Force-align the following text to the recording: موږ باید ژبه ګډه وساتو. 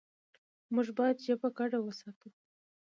موږ 0.73 0.87
باید 0.97 1.17
ژبه 1.25 1.49
ګډه 1.57 1.79
وساتو. 1.81 2.29